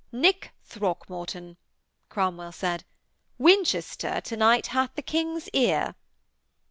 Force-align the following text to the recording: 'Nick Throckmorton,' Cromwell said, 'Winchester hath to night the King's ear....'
'Nick 0.11 0.51
Throckmorton,' 0.63 1.57
Cromwell 2.09 2.51
said, 2.53 2.85
'Winchester 3.37 4.09
hath 4.09 4.23
to 4.23 4.35
night 4.35 4.67
the 4.95 5.03
King's 5.03 5.47
ear....' 5.49 5.93